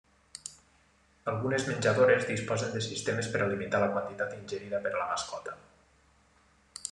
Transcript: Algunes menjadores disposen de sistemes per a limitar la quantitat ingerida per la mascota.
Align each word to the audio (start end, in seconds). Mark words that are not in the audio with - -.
Algunes 1.33 1.67
menjadores 1.67 2.25
disposen 2.29 2.73
de 2.77 2.81
sistemes 2.85 3.29
per 3.35 3.43
a 3.45 3.49
limitar 3.53 3.83
la 3.85 3.91
quantitat 3.99 4.35
ingerida 4.39 4.81
per 4.87 4.95
la 4.97 5.07
mascota. 5.13 5.55